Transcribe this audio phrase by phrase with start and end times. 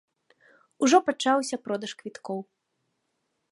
[0.85, 2.39] Ужо пачаўся продаж квіткоў.